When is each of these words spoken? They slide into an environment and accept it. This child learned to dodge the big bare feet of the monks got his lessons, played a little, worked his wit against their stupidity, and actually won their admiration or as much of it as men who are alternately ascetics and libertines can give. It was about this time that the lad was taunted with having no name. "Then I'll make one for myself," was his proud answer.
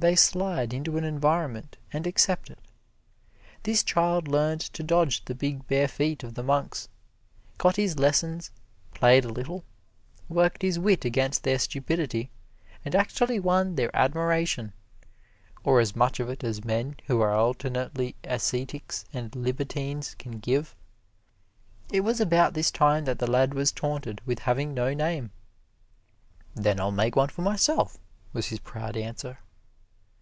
They 0.00 0.16
slide 0.16 0.72
into 0.72 0.96
an 0.96 1.04
environment 1.04 1.76
and 1.92 2.06
accept 2.06 2.48
it. 2.48 2.58
This 3.64 3.82
child 3.82 4.28
learned 4.28 4.62
to 4.62 4.82
dodge 4.82 5.22
the 5.26 5.34
big 5.34 5.66
bare 5.68 5.88
feet 5.88 6.24
of 6.24 6.32
the 6.32 6.42
monks 6.42 6.88
got 7.58 7.76
his 7.76 7.98
lessons, 7.98 8.50
played 8.94 9.26
a 9.26 9.28
little, 9.28 9.62
worked 10.26 10.62
his 10.62 10.78
wit 10.78 11.04
against 11.04 11.42
their 11.42 11.58
stupidity, 11.58 12.30
and 12.82 12.94
actually 12.94 13.38
won 13.38 13.74
their 13.74 13.94
admiration 13.94 14.72
or 15.64 15.80
as 15.80 15.94
much 15.94 16.18
of 16.18 16.30
it 16.30 16.42
as 16.42 16.64
men 16.64 16.96
who 17.08 17.20
are 17.20 17.34
alternately 17.34 18.14
ascetics 18.24 19.04
and 19.12 19.36
libertines 19.36 20.14
can 20.14 20.38
give. 20.38 20.74
It 21.92 22.00
was 22.00 22.22
about 22.22 22.54
this 22.54 22.70
time 22.70 23.04
that 23.04 23.18
the 23.18 23.30
lad 23.30 23.52
was 23.52 23.70
taunted 23.70 24.22
with 24.26 24.38
having 24.38 24.72
no 24.72 24.94
name. 24.94 25.30
"Then 26.54 26.80
I'll 26.80 26.90
make 26.90 27.16
one 27.16 27.28
for 27.28 27.42
myself," 27.42 27.98
was 28.32 28.46
his 28.46 28.60
proud 28.60 28.96
answer. 28.96 29.40